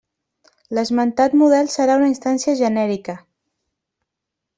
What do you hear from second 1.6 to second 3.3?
serà una instància genèrica.